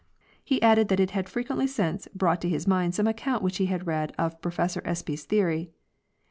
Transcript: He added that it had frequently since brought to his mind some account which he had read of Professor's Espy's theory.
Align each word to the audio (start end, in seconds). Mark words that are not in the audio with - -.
He 0.43 0.59
added 0.63 0.87
that 0.87 0.99
it 0.99 1.11
had 1.11 1.29
frequently 1.29 1.67
since 1.67 2.07
brought 2.15 2.41
to 2.41 2.49
his 2.49 2.65
mind 2.65 2.95
some 2.95 3.05
account 3.05 3.43
which 3.43 3.57
he 3.57 3.67
had 3.67 3.85
read 3.85 4.13
of 4.17 4.41
Professor's 4.41 4.81
Espy's 4.87 5.25
theory. 5.25 5.69